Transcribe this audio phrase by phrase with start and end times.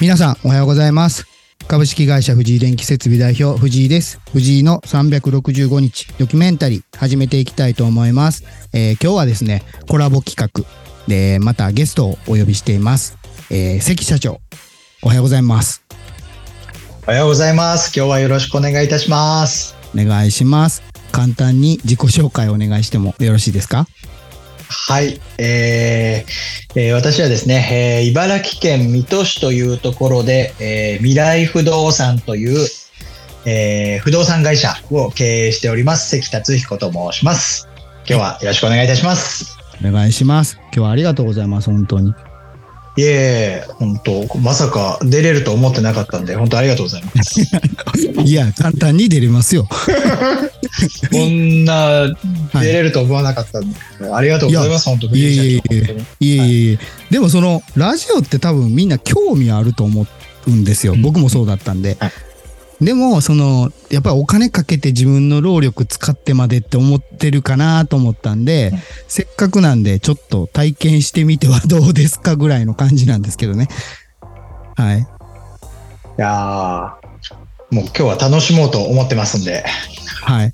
[0.00, 1.26] 皆さんおはようございます。
[1.68, 4.18] 株式会社藤井電気設備代表藤井です。
[4.32, 10.64] 藤井の365日ドキュメンタリー始めていきたいと思います、えー今日はですねコラボ企画
[11.06, 13.18] でまたゲストをお呼びしています、
[13.50, 14.40] えー関社長
[15.02, 15.82] おはようございます。
[17.06, 17.92] おはようございます。
[17.96, 19.74] 今日はよろしくお願いいたします。
[19.94, 20.82] お願いします。
[21.12, 23.86] 簡単に自己紹介をお願いしてもよろしいですか？
[24.70, 25.20] はい。
[25.38, 32.68] えーえー私はですね、えー茨城県水戸市というところで、えー未来不動産という、
[33.46, 37.68] えー不動産会社を経営しております、関達彦と申します。
[38.08, 39.58] 今日はよろしくお願いいたします。
[39.84, 42.14] お願いします今日はありがとうございます本当に
[42.96, 47.40] いえ、本当まさか出れると思ってなかったんで、本当ありがとうございます。
[48.24, 49.68] いや簡単に出れますよ。
[51.12, 52.08] こんな
[52.52, 53.76] 出れると思わなかったんで、
[54.12, 56.78] ありがとうございます、本当いえいえいえいえいえいえ、
[57.10, 60.06] でもそのラジオって多分みんな興味あると思
[60.46, 61.02] うんですよ、うん。
[61.02, 62.12] 僕もそうだったんで、はい
[62.80, 68.78] でもそのやっぱりお金かけて自分の労力使ってまでって思ってるかなと思ったんで、うん。
[69.06, 73.68] せっかくなんでちょっと体験してみてはどうですかぐらいの感じなんですけどね。
[74.76, 74.98] はい。
[75.00, 75.02] い
[76.16, 79.64] やーもう今日は楽しもうと思ってますんで、
[80.22, 80.52] はい。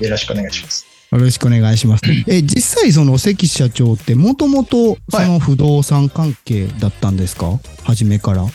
[0.00, 0.86] よろしくお願いします。
[1.10, 2.04] よろしくお願いします。
[2.26, 8.46] え、実際その関社長ってもともとその不動産関係だったんですか、初めから。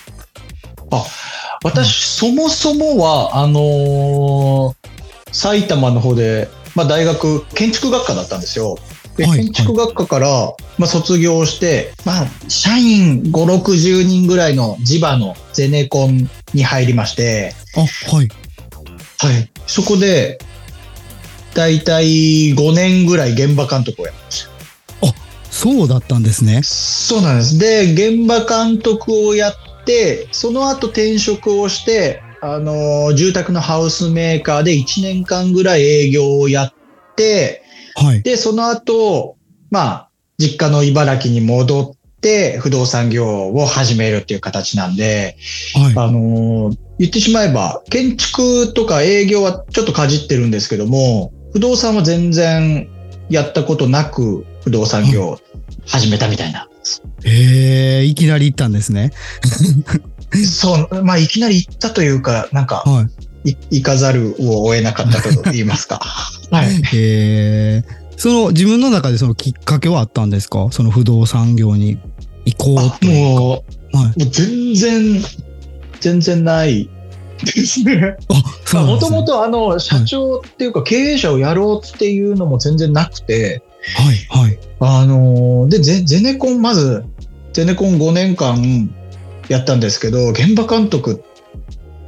[1.64, 4.90] 私、そもそもは、あのー
[5.32, 8.78] 埼玉の方で、まあ、大学、建築学科だったんですよ。
[9.18, 18.28] ではい建築学科から、まあ、卒業して、まあ、社員5、60人ぐらいの地場のゼネコンに入りまして、あ、はい。
[19.18, 20.40] はい、そこで、
[21.54, 24.50] だいたい5年ぐらい現場監督をやってました。
[25.52, 26.62] そうだったんですね。
[26.64, 27.58] そうなんです。
[27.58, 29.69] で、現場監督をやって、
[30.32, 36.74] その後転職をして、あの、住宅のハウスメーカーで1年間ぐらい営業をやっ
[37.16, 37.64] て、
[37.96, 38.22] はい。
[38.22, 39.38] で、その後、
[39.72, 45.36] まあ、実家の茨城に戻って、不動産業を始めるっていう形なんで、
[45.74, 52.90] はあの、言ってしまえば、建築とか営業はちょっとかじってるんですけども、不動産は全然
[53.30, 55.40] やったことなく、不動産業を
[55.86, 56.69] 始めたみたいな。
[56.98, 57.02] い。
[57.26, 59.12] えー、いきなり行ったんですね。
[60.46, 63.08] そう、まあ、いきなり行ったというか、なんか、は
[63.46, 63.52] い。
[63.52, 66.00] い行かざるを得なかったと言いますか。
[66.52, 66.82] はい。
[66.94, 70.68] えー、その自分の中でそのきっかけはあったんですか？
[70.72, 71.98] その不動産業に
[72.46, 73.42] 行こあうというか。
[73.42, 73.64] もはい。
[73.94, 75.24] う、もう全然、
[76.02, 76.90] 全然ない
[77.56, 78.18] ですね。
[78.28, 79.10] あ、そうなんもと。
[79.10, 83.64] もとあの、社長っていうか経営者をやろうっていうのも全然なくて、
[83.96, 84.60] はい、はい。
[84.80, 87.04] あのーで、ゼゼネコン、まず、
[87.54, 88.90] ゼネコン5年間
[89.48, 91.24] やったんですけど、現場監督、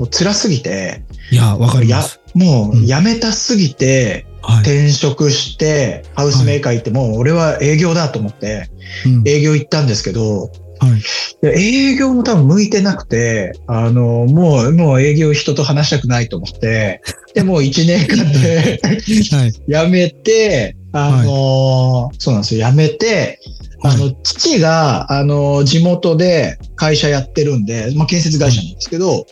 [0.09, 2.19] 辛すぎて、いや、わかりまやす。
[2.33, 4.61] もううん辞めたすぎて、はい。
[4.61, 8.69] 転職して、ハウスメーカー行って、もう俺は営業だと思って、
[9.05, 11.01] うん営業行ったんですけど、はい。
[11.41, 17.01] で営業も多分向いてなくて、あの、もう、もう営業人と話したくないと思って、
[17.35, 19.51] で、もう1年間で はい。
[19.85, 23.40] 辞めて、あの、そうなんですよ、辞めて、
[23.84, 29.25] あの、父が、あの、地元で会社やってるんで、まあ、建設会社なんですけど、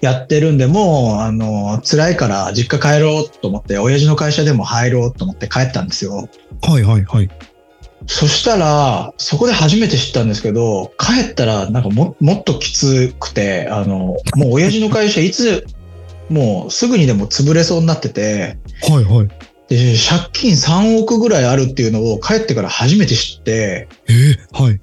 [0.00, 6.28] やってるんで、もう、あの、辛いから実家帰ろうと思って、親父の会社でも入ろうと思って帰ったんですよ。
[6.62, 7.30] はい、はい、はい。
[8.06, 15.66] そしたら、そこで初めて知ったんですけど、帰ったら、なんかももっときつくて、あの、もう親父の会社いつ、
[16.28, 18.58] もうすぐにでも潰れそうになってて、
[18.88, 19.28] はい、はい。
[19.68, 24.80] で、借金3億ぐらいあるっていうのを帰ってから初めて知って、えー、はい。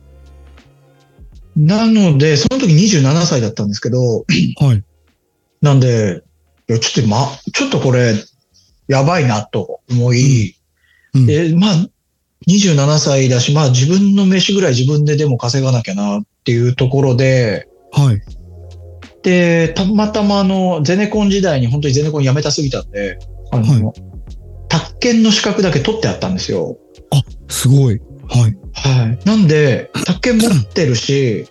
[1.56, 4.26] なので、その時27歳だったんですけど、
[4.60, 4.84] はい。
[5.62, 6.24] なんで、
[6.70, 8.16] いや、ちょっとま、ちょっとこれ、
[8.88, 10.56] やばいなと思い、
[11.14, 11.26] うん。
[11.26, 11.74] で、まあ、
[12.50, 18.22] 27歳だし、まあ自分の飯ぐらい自分ででも稼がなきゃなっていうところで、はい。
[19.22, 23.18] で、たまたまあの、ゼネコン時代に本当にゼネコン辞めたすぎたんで、
[23.52, 23.94] あの、
[24.74, 26.78] 宅建の資格だけ取ってあったんですよ。
[27.48, 28.02] すごい。
[28.28, 28.58] はい。
[28.74, 29.20] はい。
[29.26, 31.46] なんで、宅建持ってるし、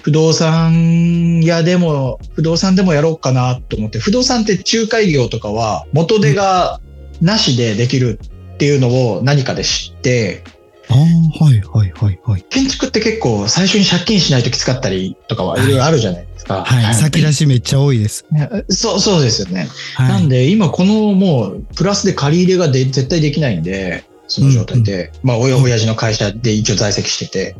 [0.00, 6.80] 不動産屋でも、不動産でもやろうかなと思って、不動産って仲介業とかは元手が
[7.20, 8.18] なしでできる
[8.54, 10.42] っていうのを何かで知って、
[10.88, 12.42] ああ、はい、はい、はい、はい。
[12.48, 16.64] 建築って結構最初に借金しないときつかったりとかはいろいろあるじゃないですか？
[16.64, 16.94] はい。
[16.94, 18.24] 先出しめっちゃ多いです。
[18.68, 19.68] そう、そうですよね。
[19.94, 20.08] はい。
[20.08, 27.56] なんで今このもうプラスで借り入れがで絶対できないんで、その状態で、まあ親親父の会社で一応在籍してて。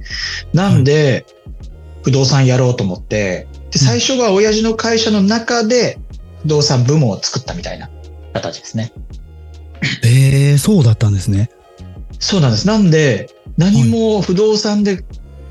[0.53, 1.27] なんで、
[2.03, 5.99] 不動産やろうと思って、で、最初は親父の会社の中で
[6.43, 7.91] 不動産部門を作ったみたいな
[8.33, 8.93] 形ですね。
[10.05, 11.51] えー、そうだったんですね。
[12.19, 12.67] そうなんです。
[12.67, 15.05] なんで、何も不動産で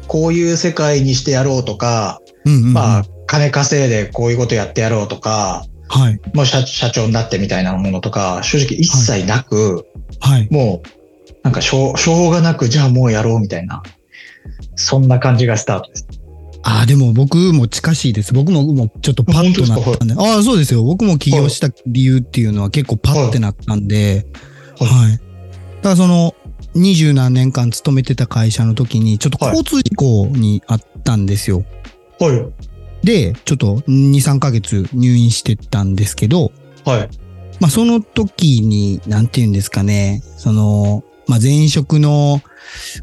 [0.08, 2.74] こういう世界にしてやろうとか、うんうん、うん。
[2.74, 6.20] まあ、金稼いでこういうことやってやろうとか、はい。
[6.34, 9.86] もう社社長になってみたいなものとか、正直一切なく、
[10.20, 10.48] はい。
[10.52, 13.84] もう、なんかしょう、しょうがなく、じゃあもうやろうみたいな、
[14.76, 16.08] そんな感じがスタートです。
[16.64, 18.34] ああ、でも僕も近しいです。
[18.34, 20.16] 僕ももうちょっとパッとなったんで。
[20.18, 20.84] ああ、そうですよ。
[20.84, 24.26] 僕も起業した理由っていうのは結構パッてなったんで、
[24.80, 25.12] はいはい。
[25.12, 26.34] だからその、
[26.74, 31.64] 二十何年間勤めてた会社の時に、ちょっと交通事故にあったんですよ。
[32.20, 32.75] はい。
[33.06, 36.52] で、ちょっと2、3ヶ月入院してたんですけど、
[36.84, 37.10] はい。
[37.62, 42.42] まあその時に、なんて言うんですかね、その、まあ前職の、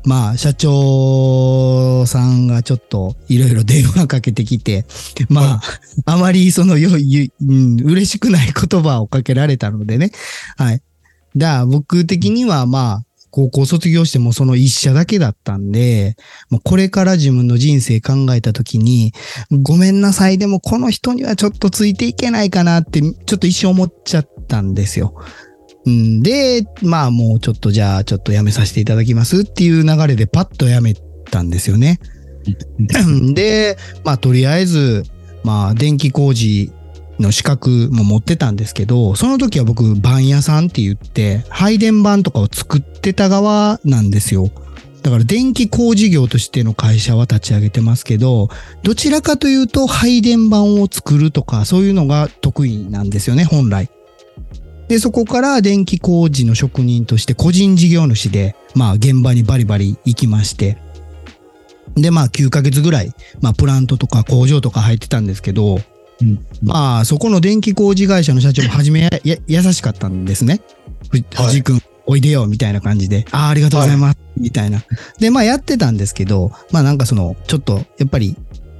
[0.04, 4.84] まあ社長さんがちょっといろいろ電話かけてきて、
[5.31, 5.60] まあ、
[6.04, 10.10] あまりそのよ、ゆうん、嬉しくない言葉をかけられたのでね。
[10.56, 10.82] はい。
[11.37, 16.17] だ僕的にはまあ、高校卒業してもその一社だけだったんで、
[16.50, 19.12] もうこれから自分の人生考えた時に、
[19.62, 25.14] ごめんなさい、でもこの人にはちょっとついていけないかなって、ちょっと一瞬思っちゃったんですよ。
[25.87, 30.94] うんで、まあもうちょっとじゃあちょっと辞めさせていただきますっていう流れでパッと辞め
[31.31, 31.99] たんですよね。
[33.35, 35.05] で、まあとりあえず、
[35.43, 36.70] まあ電気工事
[37.23, 44.51] の資格も持ってたんですけど、その時は僕、番屋さんって言って、配電盤とかを作ってた側なんですよ。
[45.03, 48.51] だから電気工事業としての会社は立ち上げてますけど、
[48.83, 53.91] どちらかというと配電盤を作るとか、そういうのが得意なんですよね、本来。
[54.89, 60.79] で、そこから電気工事の職人として個人事業主で、まあ現場にバリバリ行きまして。
[61.97, 65.81] で、まあ9ヶ月ぐらい、まあプラントとか工場とか入ってたんですけど、
[66.23, 66.47] うん。
[66.63, 70.61] まあそこの電気工事会社の社長も初めや や優しかったんですね。
[71.35, 73.27] 藤井君、おいでよ、みたいな感じで。
[73.31, 74.83] ああ、ありがとうございます、みたいな。
[75.19, 78.37] で、まあやってたんですけど、まあなんかその、ちょっと、やっぱり、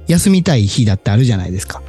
[0.07, 1.81] 休みたい日だってあるじゃないですか。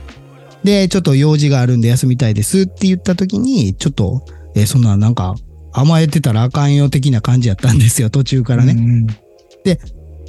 [0.62, 4.24] で、ちょっと用事があるんで休みたいですって言った時に、ちょっと、
[4.54, 5.34] えーそんななんか、
[5.72, 8.72] 甘えてたらあかんよ的な感じやったんですよ、途中からね。
[8.72, 9.06] うん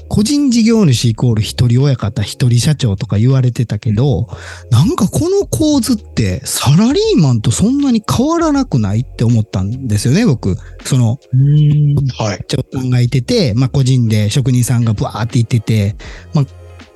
[0.07, 4.27] 個人事業主イコール一人親方、一人社長とか言われてたけど、
[4.69, 10.57] なんかこの構図ってサラリーマンとそんなに変わらなくないって思ったんですよね、僕。
[10.83, 11.95] その、うん。
[12.17, 12.37] はい。
[12.49, 15.95] 社長さんがいてて、まあ個人で職人さんがブワーっていってて、
[16.33, 16.45] まあ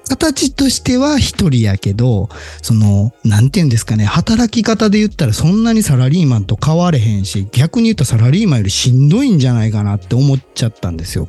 [0.09, 2.29] 形としては一人やけど、
[2.61, 11.27] その、なんて言うんですかね、働き方で言ったらそんなにサラリーマンと変われへんし、逆に言うとサラリーマンよりしんどいんじゃないかなって思っちゃったんですよ。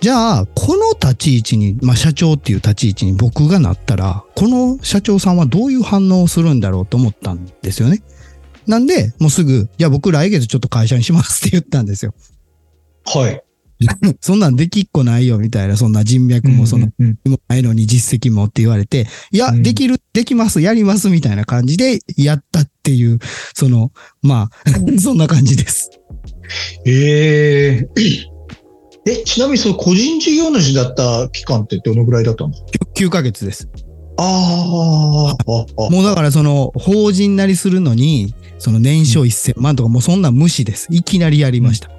[0.00, 8.02] じゃあ、この立ち位置に、まあ社長っていう立ち位置に僕がなったら、この社長さんはどういう反応をするんだろうと思ったんですよね。
[8.66, 12.14] なんで、もうすぐ、じゃあ僕来月ちょっと会社にしますって言ったんですよ。
[13.04, 13.42] はい。
[14.20, 16.88] そんなんできっこないよみたいな、そんな人脈もその、
[17.26, 23.18] もないのに実績もって言われて、いや、うんできる、できます、やりますみたいな感じでやったっていう、
[23.54, 23.92] その、
[24.22, 24.70] まあ、
[25.00, 25.90] そんな感じです。
[26.86, 28.39] ええ
[29.06, 33.68] え、ちなみにその個人事業主だった期間ってどのぐらいだったんですか？9ヶ月です。
[34.18, 40.88] ああ、ああ、もうだからその、法人なりするのに、その年商1000万とかもうそんな無視です。
[40.90, 41.90] いきなりやりました。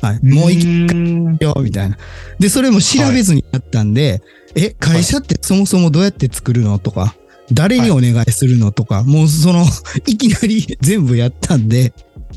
[0.00, 0.24] はい。
[0.24, 1.98] もういきんよ、みたいな。
[2.38, 4.22] で、それも調べずにやったんで、
[4.54, 6.78] え、会社ってそもそもどうやって作るの？
[6.78, 7.14] とか、
[7.52, 8.72] 誰にお願いするの？
[8.72, 9.66] とか、もうその、
[10.06, 11.92] いきなり全部やったんで、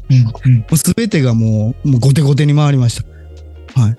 [0.09, 3.01] うんうんもうすべてがもう、もう後手後手に回りまし
[3.73, 3.79] た。
[3.79, 3.97] はい。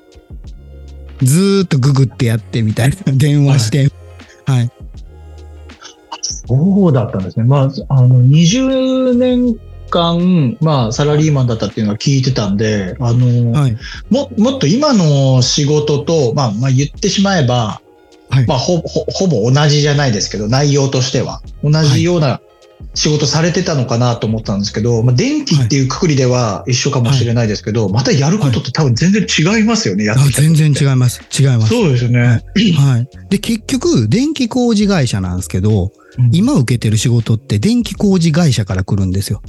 [1.23, 2.97] ずーっとググってやってみたいな。
[3.13, 3.91] 電話して。
[4.47, 4.71] はい。
[6.23, 7.45] そうだったんですね。
[7.45, 9.59] まあ、あの、20年
[9.91, 13.77] 間、まあ、サラリーマンだったっていうのは聞いてたんで、あの、はい。
[14.11, 17.81] も、もっと今の仕事と、まあ、まあ言ってしまえば、
[18.31, 18.79] はいまあほ
[19.27, 21.43] ぼ同じじゃないですけど、内容としては。
[21.65, 22.41] 同じような
[22.95, 31.23] 仕事されてたのかなと思ったんですけど、まあ、電気っていうくくりでは一緒かもしれないですけど、またやることって多分全然違いますよね、やって全然違います。
[31.39, 31.69] 違います。
[31.69, 32.21] そうですよね。
[32.21, 33.09] はい。
[33.31, 35.93] で、結局、電気工事会社なんですけど、
[36.33, 39.43] 今受けてる仕事って電気工事会社から来るんですよ。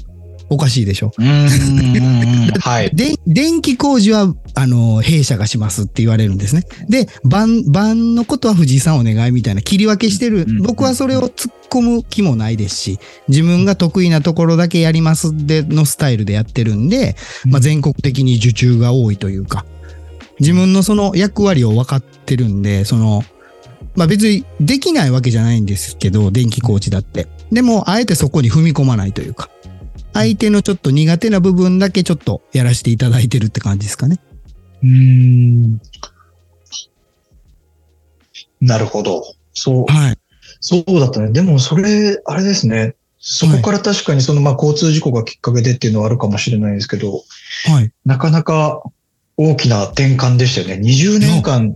[0.51, 1.13] おかしいでしょ。
[2.59, 2.93] はい。
[2.93, 6.65] で、電気工事は、あの、弊社がしますって言われるんですね。
[6.89, 10.61] で、番、番のことは藤井さんお願いみたいな切り分けしてるうん。
[10.63, 17.15] 僕はそれを突っ込む気もないですし、自分が得意なところだけやりますでのスタイルでやってるんで、
[17.45, 19.65] まあ、全国的に受注が多いというか、
[20.41, 23.23] 自分のその役割を分かってるんで、その、
[23.95, 27.27] まあ別にできないわけじゃないんですけど、電気コーチだって。
[27.51, 29.49] でも、あえてそこに踏み込まないというか、
[30.13, 34.19] 相手のちょっと苦手な部分だけちょっとやらせていただいてるって感じですかね。
[34.83, 35.81] うーん。
[38.59, 39.23] なるほど。
[39.53, 40.17] そう、はい。
[40.59, 41.31] そうだったね。
[41.31, 42.95] でもそれ、あれですね。
[43.19, 47.23] そこから確かにその、まあ、交通事故がきっかけでっていうのはあるかもしれないですけど、
[47.65, 47.91] はい。
[48.05, 48.83] なかなか
[49.37, 50.81] 大きな転換でしたよね。
[50.83, 51.75] 20年間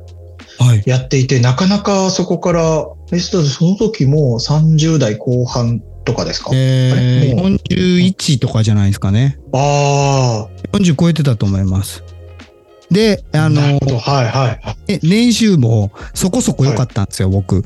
[0.57, 0.83] はい。
[0.85, 9.39] やっていて、なかなかそこから、え、その時も30代後半とかですか、えー、もう41とかじゃないですかね。
[9.53, 12.03] あ40超えてたと思います。
[12.91, 13.61] で、あ、あの。
[13.61, 14.93] はいはい。
[14.93, 17.63] え年収もそこそこ良かったんですよ、僕。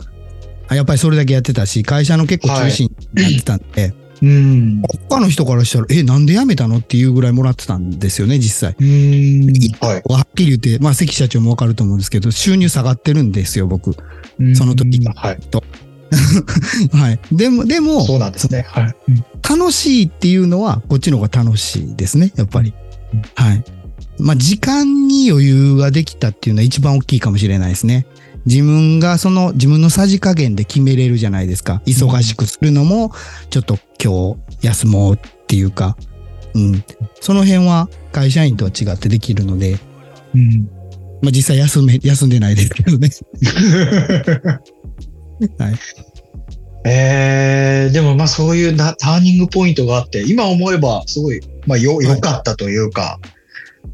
[0.67, 4.81] あやっぱりそれだけやってたし、会社の結構中心になってたんで、うん。
[5.07, 8.75] 他の人からしたら、え、なんで辞めたのっていうぐらいもらってたんですよね、実際。
[8.77, 9.85] うーん。
[9.85, 10.01] はい。
[10.05, 13.95] はっきり言って、まあ、関社長もわかると思うんですけど、収入下がってるんですよ、僕。
[14.55, 15.37] その時うんはい。
[16.93, 17.19] はい。
[17.31, 18.65] でも、でも、そうなんですね。
[18.69, 18.95] はい。
[19.09, 22.71] うん楽しいっていうのは、こっちの方が楽しいですね、やっぱり。
[23.33, 23.63] はい。
[24.19, 28.05] まあ、時間に余裕ができたっていうのは一番大きいかもしれないですね。
[28.45, 31.81] 自分がその自分のさじ加減で決めれるじゃないですか。
[31.85, 33.11] 忙しくするのも、
[33.49, 35.97] ちょっと今日休もうっていうか、
[36.53, 36.83] うん。
[37.19, 39.79] その辺は会社員とは違ってできるので、
[40.35, 40.69] うん。
[41.21, 43.09] まあ実際休め、休んでないですけどね。
[45.57, 45.75] はい。
[46.85, 53.19] えー、でもまあそういうなターニングポイントがあって、今思えばすごい、まあよ、良かったというか、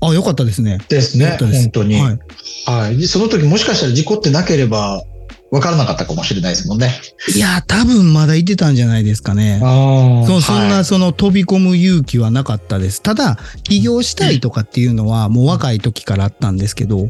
[0.02, 0.80] あ、よかったですね。
[0.90, 1.38] ですね。
[1.40, 1.96] す本当に。
[2.00, 2.20] はい。
[2.66, 2.98] はい。
[2.98, 5.04] でその時もしかしたら事故ってなければ、
[5.52, 6.92] 分からなかったかもしれないですもんね。
[7.34, 9.62] いや、多分まだいてたんじゃないですかね。
[9.64, 13.02] あそう、そんはないその飛び込む勇気はなかったです。
[13.02, 17.10] ただ、起業したいとかっていうのはもう若い時からあったんですけど、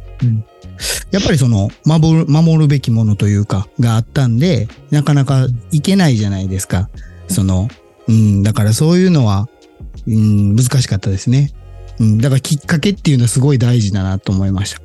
[1.12, 6.90] やっぱりその守る、守るべきものというか、があったんで、なかなかいけないじゃないですか。
[7.28, 7.68] その、
[8.08, 9.48] うん、だからそういうのは、
[10.08, 11.52] うん、難しかったですね。
[12.00, 14.82] うん、だからきっかけっていうのはすごい大事だなと思いました。
[14.82, 14.84] い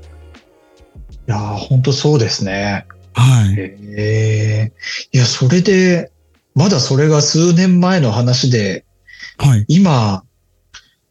[1.26, 2.86] やー本当そうですね。
[3.12, 3.54] はい。
[3.58, 4.72] ええ
[5.12, 6.10] いや、それで、
[6.54, 8.84] まだそれが数年前の話で、
[9.38, 9.64] はい。
[9.68, 10.24] 今、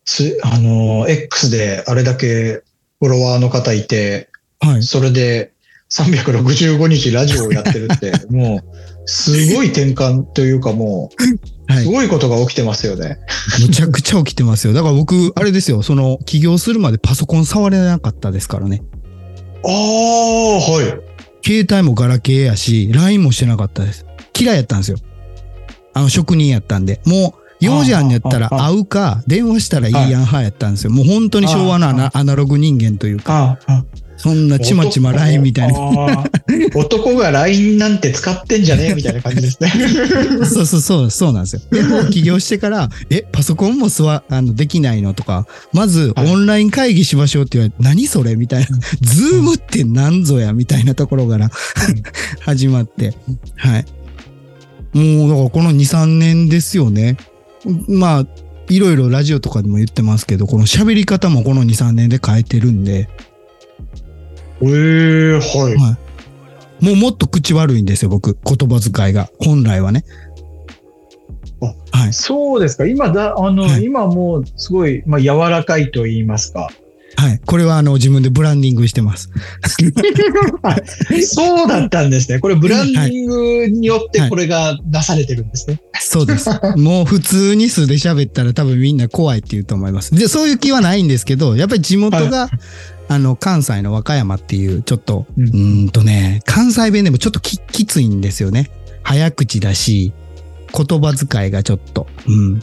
[0.06, 2.64] つ、あの、X であれだけ
[3.00, 4.84] フォロワーの方いて、はい。
[4.84, 5.52] それで
[5.90, 8.64] 365日ラジオをやってるって、 もう、
[9.06, 11.10] すごい転換というかも
[11.68, 11.84] う、はい。
[11.84, 13.20] すごいことが起きてますよね。
[13.60, 14.74] むちゃくちゃ起きてますよ。
[14.74, 18.82] だから僕、あれですよ、その、起業するまでパソコン触れなかったですからね。
[19.64, 21.10] ああ、はい。
[21.46, 24.06] 携帯もガラケーやし、LINE もしてなかったです。
[24.38, 24.98] 嫌いやったんですよ。
[25.94, 27.02] あの、職人やったんで。
[27.06, 30.92] もう、用事あんやったら会うか、電話したらいいやん派やったんですよ。
[30.92, 33.86] もう本当に昭和のアナアナログ人間というか、ああ、
[34.20, 35.80] そんなちまちま LINE みたいな。
[35.80, 36.24] な。
[36.76, 39.72] 男が LINE なんて使ってんじゃねえみたいな感じですね。
[40.46, 41.62] そうそうそう、そうなんですよ。
[41.72, 48.78] でも、起業してから、え、パソコンもすわ、あの、できないのとか、まず、はいオンライン会議しましょうって言われて、何それみたいな。
[49.02, 51.50] Zoom って何ぞやみたいなところから
[52.42, 53.14] 始まって。
[53.56, 53.86] はい。
[54.94, 57.16] もう、だからこの2、3年ですよね。
[57.88, 58.28] まあ、
[58.70, 63.10] いろいろラジオとかでも言ってますけど、この喋り方もこの2、3年で変えてるんで、
[64.62, 65.98] ええは
[66.82, 66.86] い。
[66.86, 68.38] もうもっと口悪いんですよ、僕。
[68.46, 69.30] 言葉遣いが。
[69.40, 70.04] 本来はね。
[71.92, 72.14] はい。
[72.14, 72.86] そうですか。
[72.86, 76.70] 今だ、あの、はい今もうすごい、まあ、柔らかいと言いますか。
[77.16, 77.40] はい。
[77.46, 79.30] これはあの、自分でブランディングしてます。
[81.26, 82.40] そうだったんですね。
[82.40, 85.82] これブランディングによってこれが出されてるんですね。
[86.00, 86.50] そうです。
[86.78, 90.16] もう普通に素で喋ったら多分みんな怖いって言うと思います。
[90.16, 92.50] で、そういう気はないんですけど、やっぱり地元が、
[93.10, 98.70] あの、関西の和歌山っていう、ちょっと、ううんーんとね、関西弁でもちょっとききついんですよね。
[99.02, 100.14] 早口だし、
[100.72, 102.62] 言葉遣いがちょっと、うん。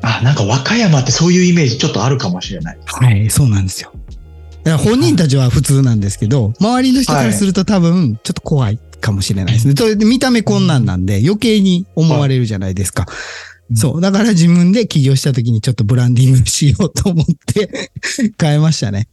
[0.00, 2.78] あ、なんか和歌山ってそういうイメージちょっとあるかもしれない。
[2.86, 3.90] はい、そうなんですよ。
[4.62, 9.74] だから本人たちは普通なんですけど、周りの人からすると多分、ちょっと怖いかもしれないですね。
[9.76, 13.06] それで見た目こんなんなんで、余計に思われるじゃないですか。
[13.08, 14.00] うんそう。
[14.00, 17.90] だから自分で起業した時にちょっとブランディングしようと思って
[18.40, 19.08] 変えましたね。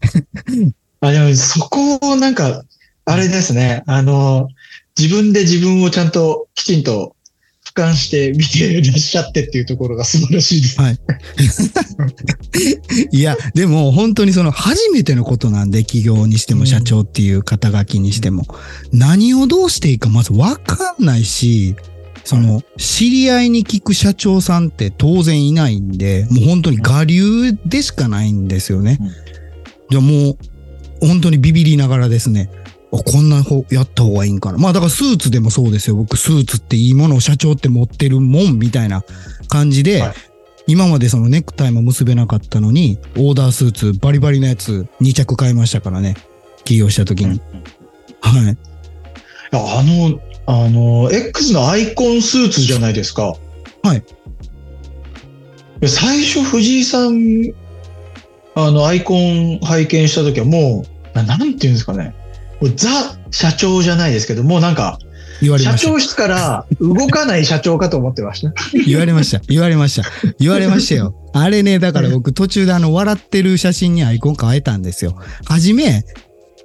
[0.99, 2.63] あ、でもそこをなんか、
[3.05, 3.83] あれですね。
[3.87, 4.47] あの、
[4.97, 7.15] 自分で自分をちゃんときちんと
[7.65, 10.81] 俯瞰して見ていらっしゃってっていうところが素晴らしいです。
[10.81, 10.99] はい。
[13.17, 18.45] いや、でも本当にその初めてのことなんで、起業にしてもうん社長っていう肩書きにしても、
[18.91, 21.75] 何をどうしていいかまずわかんないし、
[22.23, 29.07] その、知り合いに聞く社長さんって当然いないんで、もう本当に我流でしかないんですよねうん。
[29.89, 30.37] じゃあもう、
[31.05, 32.49] 本当にビビりながらですね、
[32.93, 34.57] あこんな方やった方がいいんかな。
[34.57, 35.95] まあだからスーツでもそうですよ。
[35.95, 39.03] 僕スーツっていいものを社長って持ってるもんみたいな
[39.47, 40.13] 感じで、はい
[40.67, 46.15] 今までそのネクタイも結べなかったのに、オーダースーツバリバリのやつ2着買いましたからね。
[46.63, 47.41] 起業した時に。
[48.21, 48.57] はい。
[49.53, 53.35] いやあの、あの、X のアイコンスーツじゃないですか。
[53.83, 54.03] はい。
[55.87, 57.53] 最初、藤井さん、
[58.55, 62.13] あの、アイコン拝見した時はもう、ななんていうんですかね。
[62.75, 65.07] ザ社長じゃないですけど、もうなんか、社
[65.41, 65.87] 言われました。
[65.89, 68.53] 長室から動かない社長かと思ってました。
[68.85, 69.41] 言われました。
[69.47, 70.07] 言われました。
[70.39, 71.15] 言われましたよ。
[71.33, 75.15] あれね、だから僕途中であの笑ってる写真にアイコン変えたんですよ。
[75.45, 76.05] はじめ、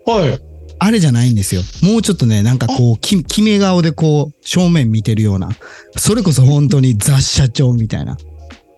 [0.04, 0.55] はい。
[0.78, 1.62] あれじゃないんですよ。
[1.82, 5.50] もうちょっとね、なんかこう、き決め顔でこう、正面見てるような。
[5.96, 8.16] それこそ本当に雑社長みたいな。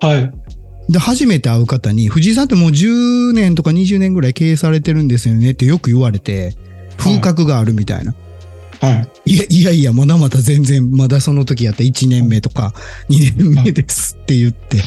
[0.00, 0.32] はい。
[0.88, 6.56] で、初めて会う方に、藤井さんってもう10年とか20年ぐらい経営されてるんですよねってよく言われて、
[6.96, 8.14] 風格があるみたいな。
[8.80, 9.32] はい。
[9.32, 12.72] いやいやいや、まだまだ全然、まだその時やった1年目とか
[13.10, 14.78] 2年目ですって言って。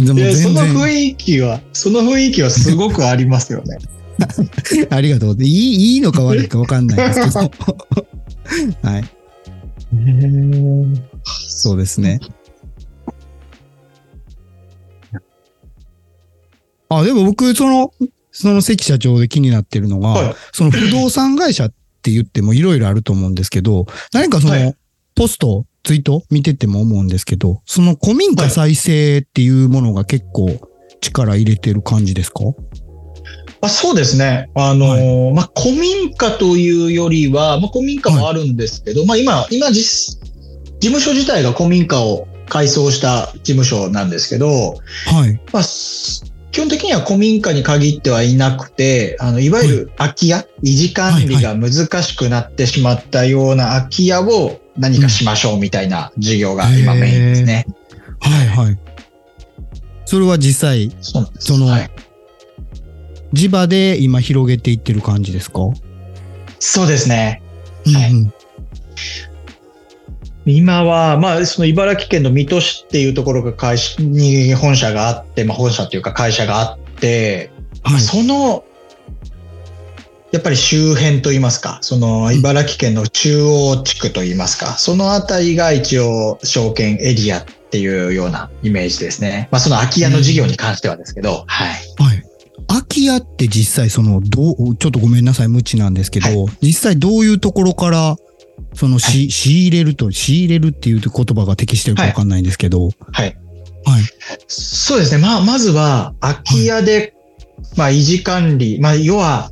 [0.00, 3.78] でもいや、その雰囲気は、その雰囲気はすごくありますよね。
[4.90, 5.36] ありがとう。
[5.42, 7.50] いい、いいのか悪いか分かんないですけど。
[8.82, 9.04] はい。
[11.24, 12.20] そうですね。
[16.88, 17.92] あ、でも僕、その、
[18.32, 21.72] その関社長で気になってるのが、はいその不動産会社っ
[22.02, 24.74] て言ってもいろいろあると思うんですけど、何かその、はい
[25.14, 30.60] ポスト、ツイート見てても思うんですけど、その古民家再生っていうものが結構
[31.00, 32.44] 力入れてる感じですか？
[33.60, 34.50] あそうですね。
[34.54, 40.18] あのーまあ、古民家というよりは、まあ、古民家もあるんですけど、まあ、今、今実、
[40.80, 45.40] 事務所自体が古民家を改装した事務所なんですけど、はい。
[45.52, 57.66] まあ、す基本的には古民家に限ってはいなくて、あの、いわゆる空き家、維持管理が難しくなってしまったような空き家を何かしましょうみたいな事業が今メインですね。
[58.20, 58.78] はいはい。
[60.04, 60.90] それは実際。
[61.00, 61.90] そのはい
[63.32, 65.60] 地場で今広げていってる感じですか？
[66.58, 67.42] そうですね。
[67.84, 68.32] はい
[70.50, 77.50] 今は、まあ、その茨城県の水戸市っていうところが会社に本社があって、まあ、本社っていうか会社があって、
[77.82, 78.00] はい。
[78.00, 78.64] その、
[80.32, 89.48] やっぱり周辺といいますか、その茨城県の中央地区といいますか、そのあたりが一応証券エリアっていうようなイメージですね。
[89.50, 91.68] まあ、その空き家の事業に関してはですけど、はい。
[91.98, 92.17] はい。
[92.68, 98.16] 空き家って実際その、どう、ちょっとごめんなさい、無知なんですけど、実際どういうところから、
[98.74, 103.36] そのし、は仕入れると、仕入れるっていう言葉が適してるかわかんないんですけど、はい。
[103.84, 104.02] はい。
[104.48, 105.22] そうですね。
[105.22, 107.14] まあ、まずは、空き家で、
[107.76, 108.78] まあ、維持管理。
[108.80, 109.50] まあ、要は、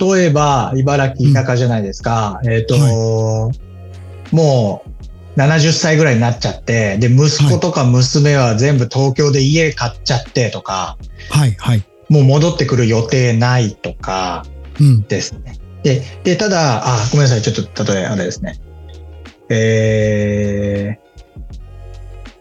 [0.00, 2.40] 例えば、茨城田舎じゃないですか。
[2.44, 2.78] えっ、と、
[4.30, 4.84] も
[5.36, 10.96] う、70歳ぐらいになっちゃって、で、息子とか娘は全部東京で家買っちゃってとか、
[11.30, 11.84] はい、はい。
[12.08, 14.44] もう戻ってくる予定ないとか
[14.80, 15.02] うん。
[15.02, 15.58] ですね。
[15.82, 17.42] で、で、ただ、あ、ごめんなさい。
[17.42, 18.58] ちょっと、例えあれですね。
[19.48, 21.06] えー、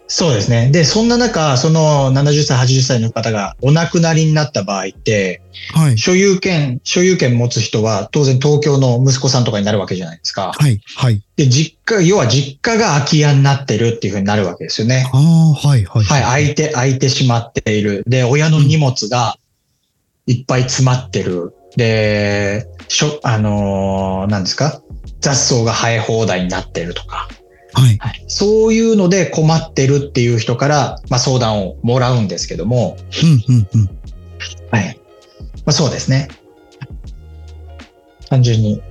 [0.07, 0.71] そうですね。
[0.71, 5.41] で、そんな中、その70歳、80歳の方がお亡くなりになった場合って、
[5.73, 5.97] はい。
[5.97, 10.51] 所有権、所有権持つ人は当然東京の息子さんとかになるわけじゃないですか。
[10.57, 11.23] はい、はい。
[11.35, 15.09] で、実家、要は実家が空き家になってるっていうふうになるわけですよね。
[15.11, 16.03] ああ、はい、はい。
[16.03, 18.03] はい、空いて、空いてしまっている。
[18.07, 19.37] で、親の荷物が
[20.27, 21.53] いっぱい詰まってる。
[21.75, 24.81] で、しょ、あのーなんですか？
[25.19, 27.27] 雑草が生え放題になってるとか。
[27.73, 27.97] はい。
[27.97, 32.95] はい、そういうので困ってるっていう人から、まあ、相談をもらうんですけども、
[33.49, 33.89] うん、うん、うん。
[34.71, 34.99] はい。
[35.57, 36.29] まあ、そうですね。
[38.29, 38.81] 単純に、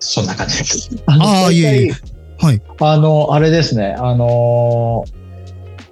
[0.00, 0.90] そんな感じです。
[1.06, 1.92] あのああ、いえいえ。
[2.38, 2.62] はい。
[2.80, 5.24] あの、あれですね、あのー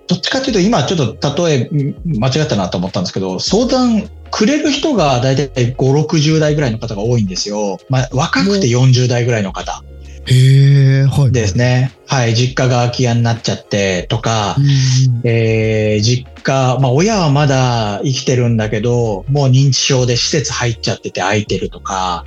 [0.08, 7.78] どっちかというと、今ちょっと例えん間違ったなと思ったんですけど、相談くれる人が大体5、60代ぐらいの方が多いんですよ。
[7.88, 9.84] まあ、若くて40代ぐらいの方
[10.24, 11.32] へえ、はい。
[11.32, 11.92] ですね。
[12.06, 22.24] はい、実家が空き家になっちゃってとか、うんえー実家、まあ親はまだ生きてるんだけど、もう認知症で施設入っちゃってて空いてるとか、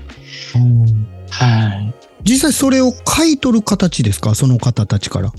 [1.31, 1.93] はい。
[2.23, 4.35] 実際それを買い取る形ですか？
[4.35, 5.31] その方たちから。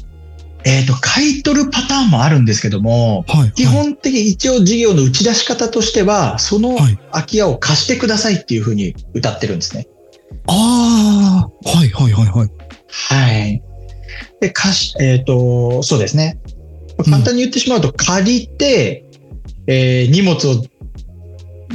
[0.66, 3.52] えっ、と、買い取るパターンもあるんですけども、はい。
[3.52, 6.98] 基本的に一応事業の打ち出し方としては、そのはい。
[7.12, 9.86] 空き家を貸してくださいっていうふうに歌ってるんですね。
[10.48, 12.50] ああ、はい、はい、はい、はい。
[12.88, 13.62] はい。
[14.40, 16.40] で、貸し、えっ、と、そうですね。
[17.04, 19.04] 簡単に言ってしまうと、借りて、
[19.68, 20.64] えー荷物を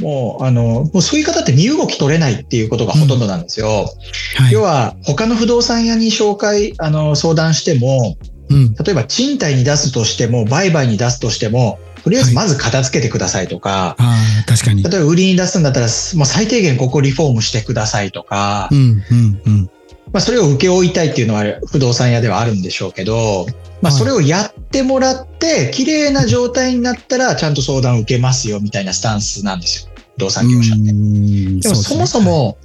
[0.00, 3.88] もう、あの、もうそういう方って身動き取れないっていうことがほとんどなんですよ。
[4.36, 4.52] はい。
[4.52, 8.16] 要は、他の不動産屋に紹介、あの、相談しても、
[8.52, 8.74] うん。
[8.74, 14.82] 例えば賃貸に出すとしても、売買に出すとしても、とりあえずまず片付けてくださいとか、ああ、確かに。
[14.82, 18.78] 例えば売りに出すんだったら、もう最低限ここリフォームしてくださいとかう、ん、
[19.10, 19.70] うん、うん。
[20.12, 23.46] まあそれを請け負いたいっていうのは不動産屋ではあるんでしょうけど、
[23.80, 29.92] まあはいそれをやってもらって、綺麗な状態になったらちゃんと相談を受けますよみたいなスタンスなんですよ。
[30.16, 30.90] 不動産業者って。
[30.90, 32.58] うんでもそもそ、も、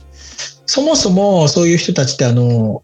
[0.65, 2.83] そもそもそういう人たちってあの、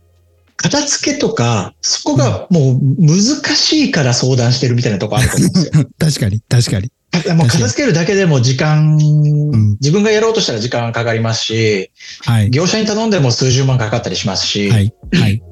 [0.63, 3.21] 片付けとか、そこがもう難
[3.55, 5.85] しいから相談してるみたいなとこあると思うんですよ。
[5.99, 6.91] 確かに、確かに。
[7.35, 12.49] もう片付けるだけでも時間、ん自分がやろうとしたら時間がかかりますし、はい。
[12.49, 14.93] 業者に頼んでも数十万かかったりしますし、はい。
[15.11, 15.43] はい。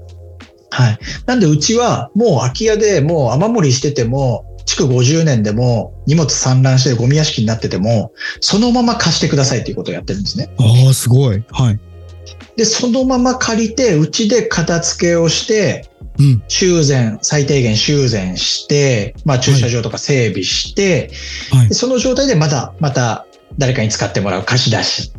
[0.70, 1.00] はい。
[1.26, 10.50] なんでうちはもう空き家でもう雨漏りしてても、築50年でも荷物散乱してゴミ屋敷になってても、そのまま貸してくださいということをやってるんですね。
[10.58, 11.44] ああ、すごい。
[11.52, 11.80] はい。
[12.56, 15.88] で、そのまま借りて、うちで片付けをして、
[16.20, 16.44] うん。
[16.48, 21.10] 修繕、最低限修繕して、まあ駐車場とか整備して、
[21.52, 21.74] はいで。
[21.74, 23.26] その状態でまた、また
[23.58, 25.12] 誰かに使ってもらう貸し出し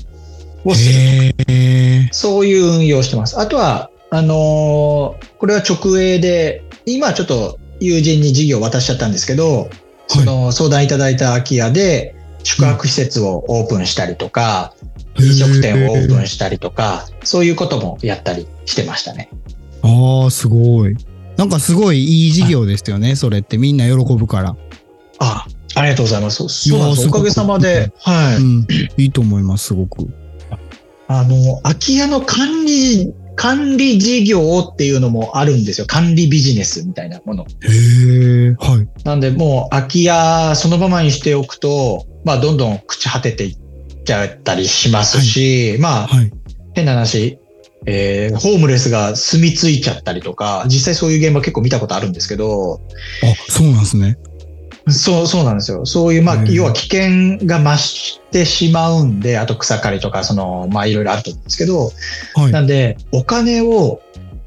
[0.65, 0.95] をする。
[0.95, 2.09] へえ。
[2.13, 3.39] そういう運用をしてます。
[3.39, 9.69] あとは、あのーこれは直営で、今ちょっと友人に事業を渡しちゃったんですけど、
[10.07, 12.15] その相談いただいた空き家で
[12.45, 14.73] 宿泊施設をオープンしたりとか、
[15.19, 19.31] 飲食店をオープンしたりとか、そういうこともやったりしてましたね。
[19.83, 20.97] ああ、すごい。
[21.37, 23.59] なんかすごいいい事業ですよね、それって。
[23.59, 24.57] みんな喜ぶから。
[25.19, 26.37] あ、ありがとうございます。
[26.49, 27.01] そうなんです。
[27.01, 28.37] いやーおかげさまで、はい。
[28.37, 28.67] うん。
[28.97, 30.09] いいと思います、すごく。
[31.09, 35.87] あの、空き家の管理、管理事業っていうのもあるんですよ。
[35.87, 37.45] 管理ビジネスみたいなもの。
[37.45, 38.57] へえ。
[38.59, 39.05] はい。
[39.05, 43.57] なんで、もう空き家そのままにしておくと、まあ、どんどん朽ち果てていっ
[44.05, 46.33] ちゃったりしますし、まあ、はい。
[46.75, 47.39] 変な話、
[47.87, 52.81] えー、ホームレスが住み着いちゃったりとか、実際そういう現場結構見たことあるんですけど、
[53.23, 54.19] あ、そうなんですね。
[54.89, 55.87] そう、そうなんですよ。
[55.87, 61.93] そういう、まあ、要は危険が増してしまうんで、あと草刈りとか、その、まあ、いろいろあると思うんですけど、
[62.35, 62.53] はい。
[62.53, 64.01] なんで、お金を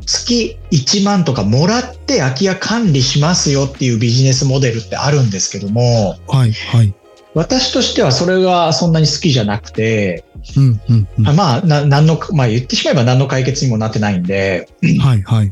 [0.06, 6.52] 月1万とかもらって空き家管理しますよっていうビジネスモデルってあるんですけども、はい。
[6.52, 6.94] はい。
[7.36, 10.24] 私としてはそれがそんなに好きじゃなくて、
[10.56, 11.26] うん、うん、うん。
[11.26, 15.52] はまあ、な、なんの、まあ言ってしまえば何の解決にもなってないんで、い、はい、はい。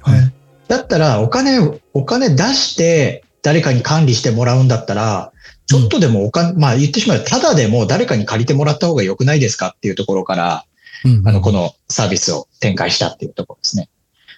[0.70, 1.60] だったらお金、
[1.94, 5.34] お金出して誰かに管理してもらうんだったら、
[5.66, 10.66] ちょっとでもお金、まあ言ってしまえばただでも誰かに借りてもらった方が良くないですかっていうところから、
[11.04, 11.28] うん。
[11.28, 13.90] あの、このサービスを展開したっていうところですね。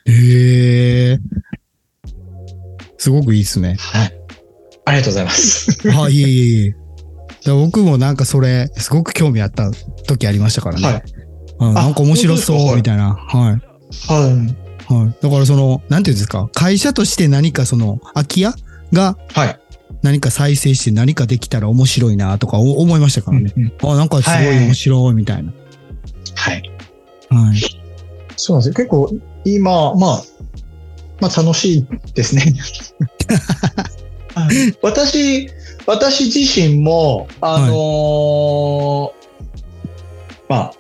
[0.06, 1.20] へえ。
[2.98, 3.76] すごくいいですね。
[3.78, 4.14] はい。
[4.86, 5.78] ありがとうございます。
[5.92, 6.85] あ、いえいえいえ。
[7.54, 9.72] 僕もなんかそれ、すごく興味あった
[10.08, 10.88] 時ありましたからね。
[10.88, 11.04] はい。
[11.60, 13.14] うんなんか面白そうみたいな。
[13.14, 13.52] はい。
[14.12, 14.28] は
[14.90, 14.94] い。
[14.94, 15.16] はい。
[15.22, 18.54] だからその、なんていうんですか、会社として何かその、空き家
[18.92, 19.60] がはい。
[20.02, 23.54] 何か再生して何かできたら面白いなとかお思いましたからね。
[23.56, 25.54] うんあ、なんかすごい面白いみたいな。
[26.36, 26.72] はい。
[27.30, 27.60] はい。
[28.36, 28.74] そうなんですよ。
[28.76, 29.12] 結構、
[29.46, 30.24] 今、まあ、
[31.22, 32.54] まあ楽しいですね。
[34.36, 35.50] はい私、
[35.88, 39.12] 私自身も、あのー
[40.48, 40.74] まあ、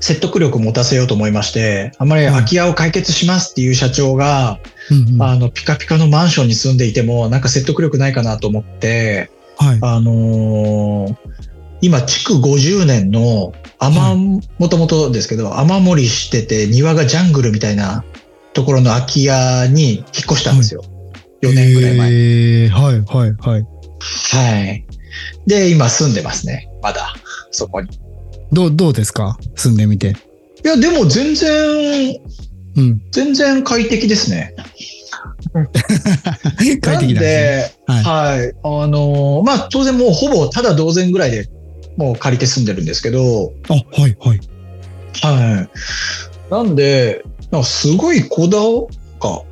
[0.00, 4.58] 説得力を持たせようと思いまして、あんまり空き家を解決しますっていう社長が、
[4.90, 9.78] うんうんあの、ピカピカのマンションに住んでいても、なんか説得力ないかなと思って、はい。
[9.82, 11.16] あのー
[11.82, 18.04] 今、築50年の雨、はもともとですけど、雨漏りしてて庭がジャングルみたいな
[18.52, 20.82] ところの空き家に引っ越したんですよ。
[21.40, 22.68] 4年ぐらい前。
[22.68, 23.79] はい、はい、はい。
[24.00, 24.84] はい。
[25.46, 26.68] で、今住んでますね。
[26.82, 27.14] まだ、
[27.50, 27.88] そこに。
[27.88, 27.90] い
[28.52, 29.38] どう、どうですか？
[29.54, 30.14] 住んでみて。
[30.64, 32.16] や、でも全然、
[32.76, 33.02] うん。
[33.12, 34.54] 全然快適ですね。
[35.52, 37.74] 快適なんですね。
[37.86, 38.52] なんで、はいはい。
[38.62, 41.48] あのーまあ、当然もうほぼただ同然ぐらいで
[41.96, 44.40] もう借りて住んでるんですけど、あ、はい、はい。
[45.22, 46.50] はい。
[46.50, 48.86] なんで、なんかすごいこだわ
[49.18, 49.42] か。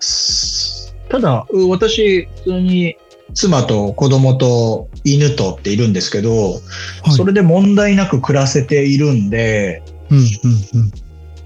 [0.00, 2.96] すただ、う私、普通に
[3.34, 10.24] 妻と子供と犬とっているんですけど、はいそれで問題なく暮らせているんで、うん、うん、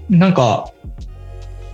[0.09, 0.19] うん。
[0.19, 0.71] なんか、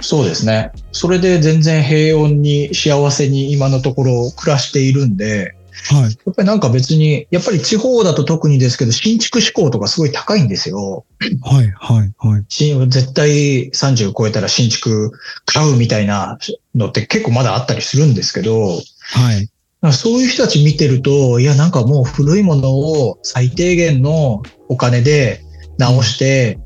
[0.01, 0.71] そうですね。
[0.91, 5.55] それで全然平穏に幸せに今のところ暮らしているんで、
[5.89, 6.01] はい。
[6.03, 11.05] やっぱりなんか別に、やっぱり地方だと特にですけど、新築志向とかすごい高いんですよ。
[11.43, 12.45] はい、はい、はい。
[12.49, 15.11] 新絶対30超えたら新築
[15.45, 16.37] 買うみたいな
[16.73, 19.49] のって結構まだあったりするんですけど、はい。
[19.91, 25.41] そういう人たち見てると、いや、なんかもう古いものを最低限のお金で
[25.77, 26.59] 直して、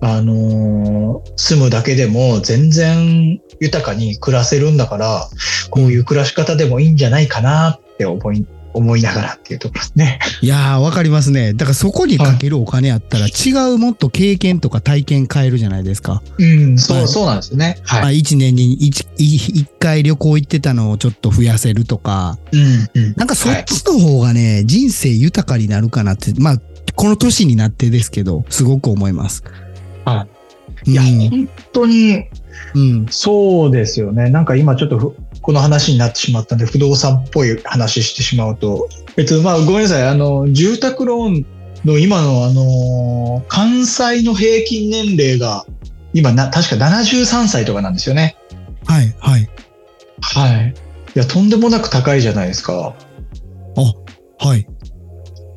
[0.00, 0.98] あのー
[1.36, 5.28] 住むだけでも全然豊かに暮らせるんだから、
[5.70, 10.18] こういう暮らし方でもいいんじゃないかなって思い、思いながらっていうところですね。
[10.40, 11.52] いやー、わかりますね。
[11.54, 16.22] だからそこにかけるお金あったら、違うもっと経験とか体験変えるじゃないですか。
[16.38, 17.78] うん、そう、はいそうなんですよね。
[17.86, 18.18] まあ、はい。
[18.18, 22.60] 一年に一一一回旅行行ってたのをちょっと増やせるとか、うん、
[22.94, 23.14] うん。
[23.16, 26.56] なんかそっちの方がね、人生豊かになるかなって、まあ、
[26.94, 29.42] この年になってですけど、すごく思います。。
[30.04, 30.38] はい
[30.84, 32.28] いや、うん、本当に、
[32.74, 34.30] うん、そうですよね。
[34.30, 35.16] なんか今ちょっとふ
[35.48, 40.06] この話になってしまったんで、不動産っぽい話してしまうと、えっと、まあ、ごめんなさい。
[40.06, 41.46] あの、住宅ローン
[41.86, 45.64] の今の、あの、関西の平均年齢が、
[46.12, 48.36] 今な、確か73歳とかなんですよね。
[48.84, 49.48] はい、はい、
[50.20, 50.74] はい。
[51.16, 52.94] いや、とんでもなく高いじゃないですか。
[54.38, 54.66] はい。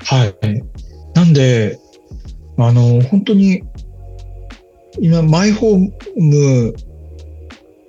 [0.05, 0.63] はい。
[1.15, 1.77] なんで、
[2.57, 3.61] あの、本当に、
[5.01, 6.75] 今、マイホーム、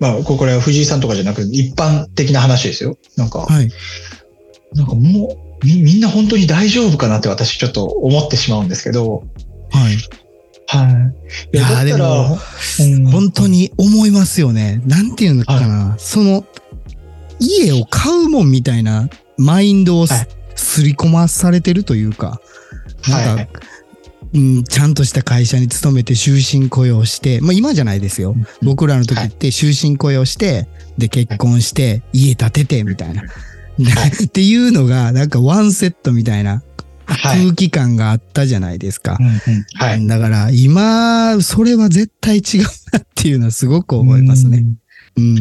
[0.03, 2.99] まあ、これは藤井さんとかじゃなくて、一般的な話ですよ。
[3.17, 3.71] なんか、はい。
[4.75, 9.23] なんかもう、み、みんな本当に大丈夫かなって私ちょっと思ってしまうんですけど、
[9.71, 9.97] はい。
[10.67, 10.91] は
[11.53, 11.57] い。
[11.57, 12.37] いやーでも、
[12.81, 14.83] うん本当に思いますよね。
[14.87, 15.95] なんていうのかな。
[16.01, 16.45] その、
[17.39, 22.41] 家を買うもんみたいなマインドをす,、はいり込まされてるというか、
[23.09, 23.49] なんか、はい
[24.35, 28.35] うん、ちゃんとした会社に勤めて終身雇用して、まあ今じゃないですよ。
[28.63, 30.69] 僕らの時って終身雇用して、
[30.99, 33.23] で結婚して、家建ててみたいな。
[33.23, 33.29] で
[34.25, 36.63] っていうのが、なんかワンセットみたいな
[37.07, 37.43] はい。
[37.43, 39.23] 空気感があったじゃないですかう。
[39.23, 40.07] んうんはい。
[40.07, 44.65] だから今、それは絶対違うなっていうのはすごく思いますね。
[45.17, 45.39] うん。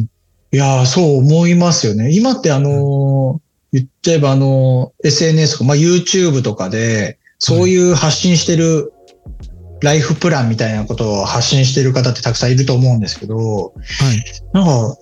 [0.53, 2.11] いやー、そう思いますよね。
[2.11, 3.41] 今ってあのー
[3.73, 8.93] 言っちゃえばあのー SNS とか、まあ YouTube とかで、そういう発信してる、
[9.81, 14.23] ライフプランみたいなことを発信してる方ってたくさんいると思うんですけど、はい。
[14.53, 14.95] なんか、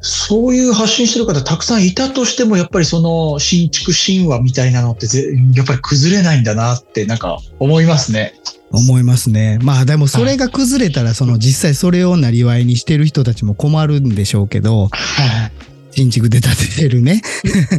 [0.00, 8.34] そういう発信してる方たくさんいたとしても、やっぱりその新築神話みたいなのってぜ、やっぱり崩れないんだなってなんか思いますね。
[8.72, 9.60] 思いますね。
[9.62, 15.52] まあでもそれが崩れたら、その実際それをなりわいにしてる人たちも困るんでしょうけど、はい。
[15.96, 17.22] 新築で建ててるね。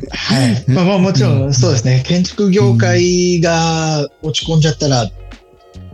[0.10, 0.65] はい。
[0.73, 2.03] まあまあもちろんそうですね。
[2.03, 5.08] 建築業界が落ち込んじゃったら、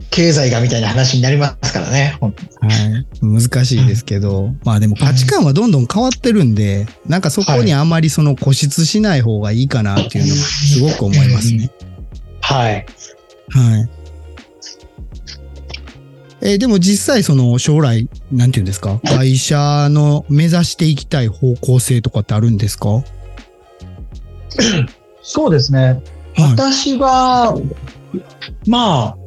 [0.09, 2.17] 経済がみたいな話になりますからね。
[2.21, 2.31] はい。
[3.21, 11.69] 難しいですけど、まあでも価値観はどんどん変わってるんで、なんかそこにあんまりその固執しない方がいいかなっていうのもすごく思いますね。
[12.39, 12.85] はい。
[13.49, 13.89] はい。
[16.45, 18.99] えーでも実際その将来、なんていうんですか？
[19.05, 22.89] 会社の目指していきたい方向性とかってあるんですか？
[22.89, 23.03] は
[25.21, 26.01] そうですね。
[26.37, 26.41] い。
[26.41, 27.57] 私は、
[28.67, 29.17] まあ、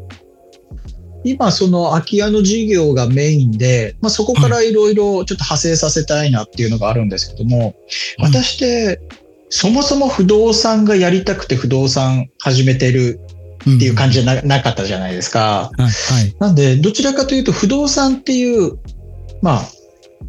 [1.24, 7.74] 今その空き家の事業がメインで、まあそこからいろいろちょっと派生させたいなっていうのがあるんですけども、はい
[8.18, 9.00] 私って
[9.48, 13.20] そもそも不動産がやりたくて不動産始めてる
[13.72, 15.70] っっていう感じじゃななかったじゃないですか。
[15.76, 15.84] はい。
[15.84, 16.36] はい。
[16.38, 18.78] なんで、どちらかというと不動産っていう、
[19.42, 19.62] まあ、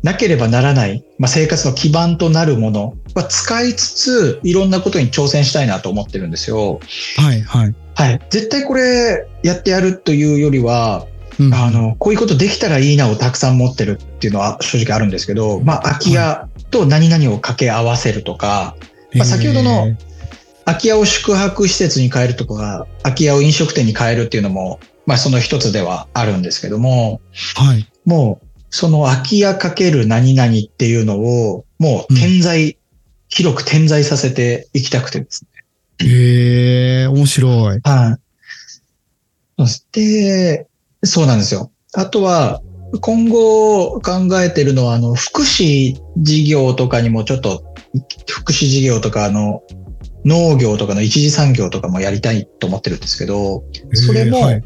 [0.03, 6.79] なければならない、まあ、生活の基盤となるものは使いつつ、いろんなことに挑戦したいなと思ってるんですよ。
[7.17, 7.41] はい。
[7.41, 7.75] はい。
[7.95, 8.21] はい。
[8.29, 11.05] 絶対これやってやるというよりは、
[11.39, 18.75] うんあの、こういうことできたらいいなをたくさん持ってるっていうのは正直あるんですけど、まあ、空き家と何々を掛け合わせるとか、
[19.13, 19.95] まあ先ほどの
[20.67, 27.21] 空き家を宿泊施設に変えるとか、空き家を飲食店に変えるっていうのも、まあ、その一つではあるんですけども、
[27.55, 27.87] はい。
[28.03, 32.77] もう、その空き家かける何々っていうのを、もう点在、
[33.29, 35.45] 広く点在させていきたくてです
[36.01, 36.05] ね。
[36.05, 37.79] へえ、面白い。
[37.81, 39.59] はい。
[39.59, 40.67] そして、
[41.01, 41.71] そうなんですよ。
[41.93, 42.61] あとは、
[42.99, 47.63] 今後考えてるのは、あの、福祉事業とかにもちょっと、
[48.27, 49.63] 福祉事業とか、あの、
[50.27, 53.63] 農業とかの一次産業とかもやりたいと思ってるんですけど、
[53.93, 54.61] それも。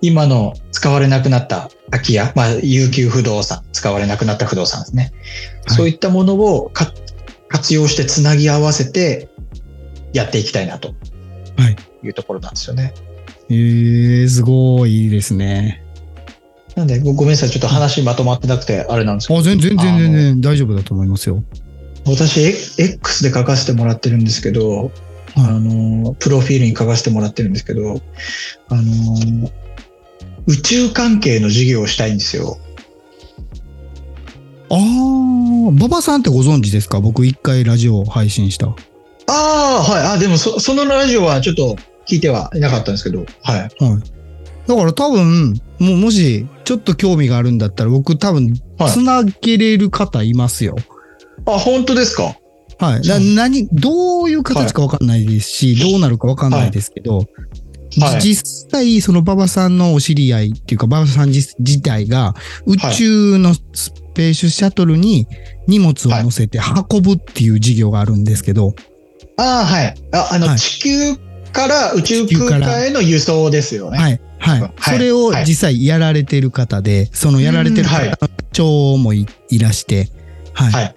[0.00, 5.02] 今の使われなくなった空き家、まあ、有給不動産、使われなくなった不動産ですね。
[5.66, 6.92] はいそういったものをか
[7.48, 9.28] 活用してつなぎ合わせて
[10.12, 10.94] やっていきたいなと
[11.56, 11.76] はい。
[12.04, 12.94] いうところなんですよね。
[13.50, 15.82] ええ、すごいですね。
[16.76, 21.42] なんでごごめんなさい、ちょっと話まとまってなくてあれなんですけどあ、全然全然全然大丈夫だと思いますよ。
[22.08, 24.90] 私、え X で書かせてもらってるんですけど、
[25.36, 28.00] あの、プロフィールに書かせてもらってるんですけど、
[28.68, 29.50] あの、
[30.46, 32.58] 宇宙関係の事業をしたいんですよ。
[34.70, 37.00] ああ、馬場さんってご存知ですか？
[37.00, 38.68] 僕一回ラジオ配信した。
[38.68, 38.72] あ
[39.28, 40.16] あ、はい。
[40.16, 41.76] あ、でもそ、そのラジオはちょっと
[42.08, 43.60] 聞いてはいなかったんですけど、はい。
[43.60, 43.70] はい。
[44.66, 50.76] だから多分、もうもし、ちょっと興味があるんだったら、僕多分、はいつなげれる方いますよ。
[51.54, 52.36] あ、本当ですか？
[52.78, 53.00] はい。
[53.08, 57.26] な何、どういう形かわかんないですし、どうなるかわかんないですけど、はい
[58.20, 62.34] 実際、その馬場さんのお知り合いっていうか、馬場さん自自体が、
[62.66, 65.26] 宇宙のスペースシャトルに
[65.66, 66.60] 荷物を乗せて
[66.92, 68.74] 運ぶっていう事業があるんですけど、
[69.38, 69.94] ああ、はい。
[70.12, 71.16] あ、あの、はい地球
[71.50, 73.98] から宇宙空間への輸送ですよね。
[73.98, 74.20] はい。
[74.38, 74.60] はい。
[74.60, 80.10] はいそれを実際やられてる方で、そのやられてる方の長もいいらして、
[80.52, 80.94] はい。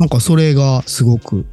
[0.00, 1.44] はいなんかそれがすごく、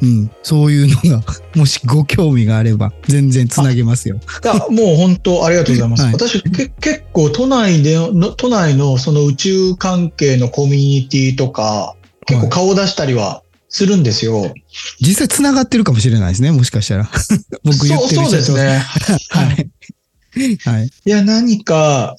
[0.00, 1.24] うん、そういうのが、
[1.56, 4.20] もしご興味があれば、全然つなげますよ。
[4.44, 6.02] いや、もう本当ありがとうございます。
[6.04, 14.54] はい私け、結構都内での、都内のその宇宙関係のコミュニティとか、結構顔出したりはするんですよ。
[15.00, 17.10] 実際つながってるかもしれないですね、もしかしたら。
[17.64, 18.78] 僕言ってるそうそうですね。
[19.30, 20.58] はい。
[20.64, 20.86] はい。
[20.86, 22.14] いや、何か、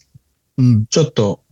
[0.58, 0.86] うん。
[0.88, 1.45] ちょっと、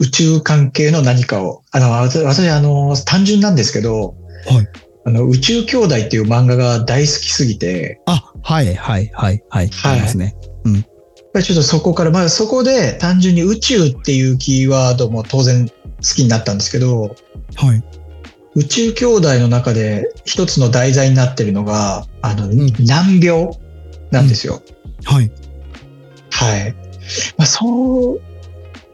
[0.00, 4.14] 宇宙関係の何かを、あの、私、あの、単純なんですけど、
[4.46, 4.68] はい。
[5.04, 9.68] あの、宇宙兄弟っていう漫画が大好きすぎて、あ、はい、はい、はい、はい。
[9.68, 10.34] はいありますね。
[10.64, 15.74] やっぱりちょっとそこから、まあそこで単純に宇宙っていうキーワードも当然好
[16.16, 17.14] きになったんですけど、
[17.54, 17.82] はい。
[18.56, 23.50] 宇宙兄弟の中で一つの題材になってるのが、あの、ん難病
[24.10, 24.62] なんですよ。
[25.04, 25.30] はい。
[26.30, 26.74] はい。
[27.36, 28.20] まあ、そう、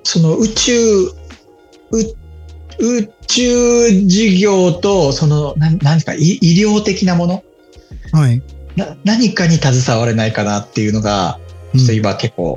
[0.06, 1.12] その宇宙、う
[2.78, 7.42] 宇宙事業と、その、な何か医医療的なもの？
[8.12, 8.40] はい。
[8.76, 11.40] な何かに携われないかなっていうのが、
[11.74, 12.56] ちょっと今結構、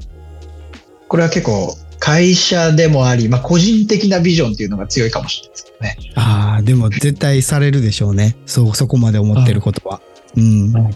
[1.07, 5.97] これは結構会社でもあり、まあ個人的なビジョンっていうのが強いかもしれないですけどね。
[6.15, 8.37] ああ、でも絶対されるでしょうね。
[8.45, 9.99] そう、そこまで思ってることは。
[10.37, 10.71] うん。
[10.71, 10.91] ま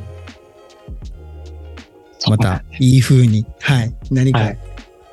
[2.38, 3.92] た、いい風に、はい。
[4.12, 4.60] 何かはい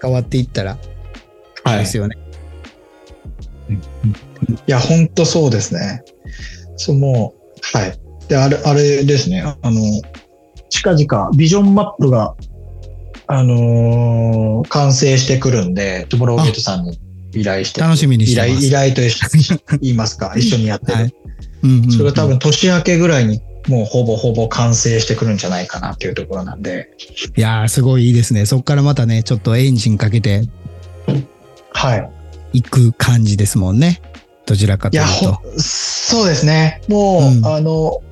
[0.02, 0.80] 変わっていったら、はい。
[1.76, 2.16] いですよね。
[4.66, 6.02] や、本当そうですね。
[6.76, 7.34] そう、も
[7.74, 7.98] う、はい。
[8.28, 9.42] で、あれ、あれですね。
[9.42, 9.80] あの、
[10.68, 12.34] 近々、ビジョンマップが、
[13.26, 16.98] あのー完成してくるんで、トゥモローゲートさんに
[17.32, 17.80] 依頼して。
[17.80, 18.58] 楽しみにして依頼。
[18.68, 20.34] 依頼と一緒に言いますか？
[20.36, 20.94] 一緒にやってる。
[20.94, 21.14] はい
[21.62, 26.90] うんうんうんそれが多分年明けぐらいにもうほぼほぼ完成してくるんじゃないかなっていうところなんで。
[27.36, 28.46] いやー、すごいいいですね。
[28.46, 30.42] そこからまたね、ちょっとエンジンかけて
[31.72, 32.10] はい。
[32.52, 34.00] いく感じですもんね。
[34.46, 35.32] どちらかというと。
[35.34, 36.82] ほそうですね。
[36.88, 38.02] もう、うんあの、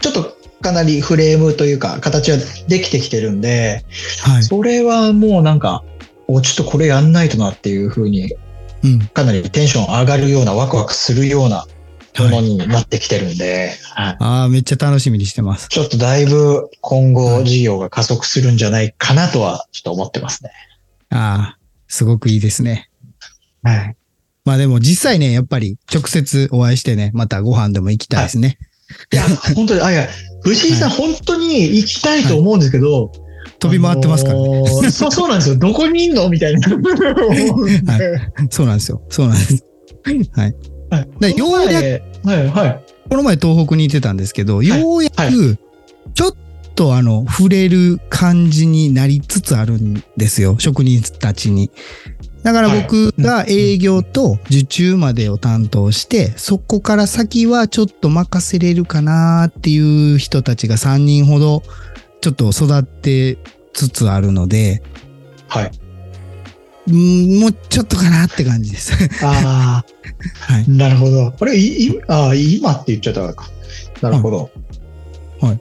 [0.00, 3.84] ちょっとかなりフレームというか、形はできてきてるんで、
[4.22, 4.42] はい。
[4.42, 5.84] それはもうなんか、
[6.26, 8.34] おちょっとこれやんないとなっていうふうに、
[8.82, 8.98] うん。
[9.06, 11.66] かなりテンション上がるような、ワクワクするような
[12.18, 15.68] ものはい、になってきてるんで、はいああ、めっちゃ楽しみにしてます。
[15.68, 20.50] ちょっとだいぶ今はい後事業が加速するんじゃないかなとは、ちょっと思ってますね。
[21.10, 22.90] ああ、すごくいいですね。
[23.70, 23.96] はい。
[24.44, 28.58] まあでも実際ね、やっぱり直接お会いしてね、またご飯でも行きたいですね。
[29.12, 29.24] いや、
[29.54, 30.08] 本当に、あ、いや、
[30.42, 33.10] 藤井さん、本当に行きたいと思うんですけど、
[33.58, 34.44] 飛び回ってますからね。
[34.44, 35.56] あのーそう、 そうなんですよ。
[35.56, 36.28] どこにいんの？
[36.28, 36.74] みたいな。
[36.74, 39.02] 思うんでそうなんですよ。
[39.08, 39.64] そうなんです。
[40.32, 40.54] はい。
[40.90, 41.80] はいでようや
[42.22, 42.84] く、はい、はい。
[43.10, 45.56] この前東北に行ってたんですけど、いようやはく、
[46.14, 46.32] ちょっ
[46.76, 50.56] とあの、触れる感じになりつつあるんですよ。
[50.60, 51.70] 職人たちに。
[52.46, 61.64] だから僕が営業と受注までを担当して、そこから先はちょっと任せれるかなっていう人たちが3人ほど
[62.20, 63.36] ちょっと育って
[63.72, 64.80] つつあるので、
[65.48, 65.72] はい。
[66.86, 68.92] うんもうちょっとかなって感じです。
[69.24, 69.82] あ
[70.38, 70.70] はいあ、。
[70.70, 71.32] なるほど。
[71.36, 73.50] これ、い、いあー今って言っちゃったか。
[74.00, 74.50] なるほど。
[75.40, 75.60] はい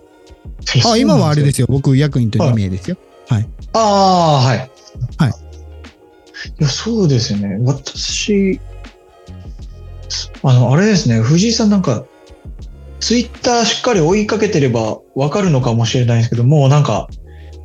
[0.85, 1.67] あ、今はあれですすよ。
[1.67, 2.97] 僕、役員と2名ですよ。
[3.73, 4.57] ああ、はい。
[4.59, 4.67] はい。
[4.67, 4.74] い
[6.59, 7.57] や、そうですよね。
[7.61, 8.59] 私、
[10.43, 11.19] あの、あれですね。
[11.19, 12.05] 藤井さんなんか、
[12.99, 17.07] ツイッターしっかり追いかけてればわかるのかもしれないんですけど、もうなんか、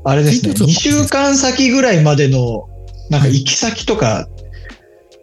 [0.04, 0.54] あれですね。
[0.54, 2.68] ツイート2週間先ぐらいまでの、
[3.10, 4.28] なんか行き先とか、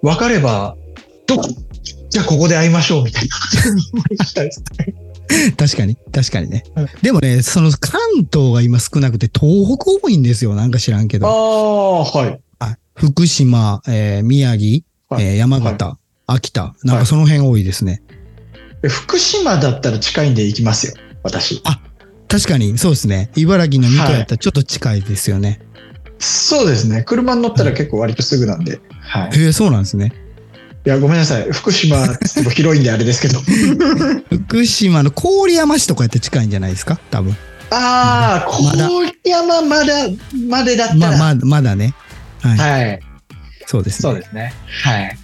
[0.01, 0.75] わかれば、
[1.25, 1.49] どこ、
[2.09, 3.35] じゃあここで会いましょうみたいな。
[5.57, 6.87] 確かに、確かにねはい。
[7.01, 7.99] でもね、その関
[8.31, 10.55] 東が今少なくて、東北多いんですよ。
[10.55, 11.27] なんか知らんけあど。
[11.27, 12.29] あ、はい。
[12.29, 12.39] はい
[12.97, 16.75] 福島、えー宮城、はいえー山形、秋田。
[16.83, 18.01] なんかその辺多いですね。
[18.81, 20.93] で福島だったら近いんで行きますよ。
[21.23, 21.61] 私。
[22.27, 23.31] 確かに、そうですね。
[23.35, 25.61] 茨城の水戸やったらちょっと近いですよね。
[26.19, 27.03] そうですね。
[27.03, 28.81] 車に乗ったら結構割とすぐなんで。
[28.99, 29.39] はい。
[29.39, 30.11] へえ、そうなんですね。
[30.83, 31.51] や、ごめんなさい。
[31.51, 31.97] 福島
[32.43, 33.39] も広いんであれですけど。
[34.45, 36.99] 福島の郡山市とかやって近いんじゃないですか？
[37.11, 37.37] 多分。
[37.69, 38.57] ああ、
[38.89, 39.93] 郡山まだ、
[40.49, 40.99] までだったら。
[40.99, 41.93] まあ、まだ、まだね。
[42.41, 42.57] はい。
[42.57, 42.99] はい。
[43.65, 44.11] そうですね。
[44.11, 44.53] そうですね。
[44.83, 45.17] はい。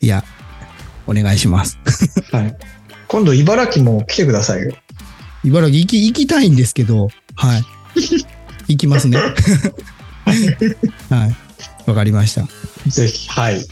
[0.00, 0.24] いや、
[1.06, 1.78] お願いします。
[2.32, 2.56] はい。
[3.08, 4.72] 今度、茨城も来てくださいよ。
[5.44, 7.64] 茨城行き、行きたいんですけど、はい。
[8.68, 9.18] 行きますね。
[11.08, 11.36] はい。
[11.88, 12.46] わかりました。
[12.88, 13.28] ぜひ。
[13.30, 13.64] はい。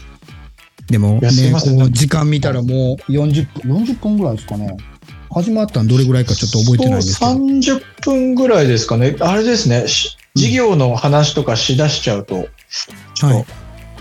[0.89, 4.77] でもね、こう時間見たらもう40分、40分ぐらいですかね。
[5.31, 7.31] 始まったのどれぐらいかちょっと覚えてないんですけど。
[7.31, 9.15] 30分ぐらいですかね。
[9.19, 9.85] あれですね。
[10.35, 12.47] し事業の話とかしだしちゃうと、
[13.13, 13.45] ちょっと、はい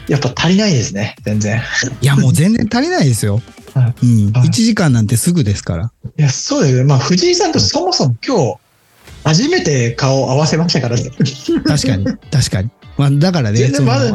[0.06, 1.16] やっぱ足りないですね。
[1.22, 1.62] 全然。
[2.00, 3.40] いや、もう全然足りないですよ。
[3.74, 4.32] はうん。
[4.32, 5.92] はい1時間なんてすぐですから。
[6.18, 6.84] いや、そうですね。
[6.84, 8.54] まあ、藤井さんとそもそも今日、
[9.24, 11.10] 初めて顔を合わせましたからね。
[11.66, 12.70] 確かに、確かに。
[12.98, 14.12] まあ、だからね、全然まだ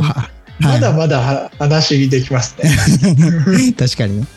[0.59, 2.69] まだはまだは話できますね。
[3.67, 4.27] い 確かにね。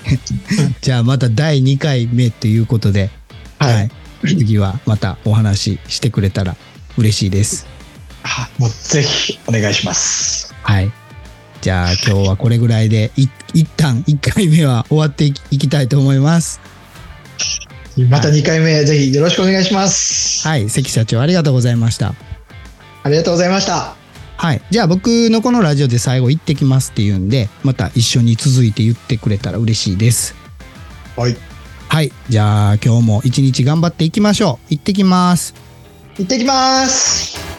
[0.80, 3.10] じゃあまた第2回目ということで、
[3.58, 3.90] はい。
[4.26, 6.56] 次はまたお話ししてくれたら
[6.96, 7.66] 嬉しいです。
[8.24, 10.54] あもうぜひお願いします。
[10.62, 10.92] はい。
[11.60, 16.60] じゃあ今日はこれぐらいで、い一旦1回目は終わっていきたいと思います。
[18.08, 20.46] また2回目、ぜひよろしくお願いします。
[20.46, 20.68] はい。
[20.70, 22.14] 関社長ありがとうございました。
[23.02, 23.94] ありがとうございました。
[24.36, 24.62] はい。
[24.70, 30.34] じゃあ僕のこのラジオで最後行ってきますっていうんで、また一緒に続いて言ってくれたら嬉しいです。
[31.16, 31.36] はい。
[31.88, 32.10] はい。
[32.28, 34.66] じゃあ今日も一日頑張っていきましょう。
[34.70, 35.54] 行ってきます。
[36.16, 37.51] 行ってきます。